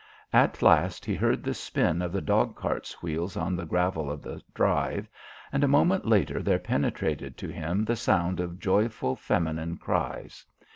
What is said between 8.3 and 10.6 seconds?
of joyful feminine cries.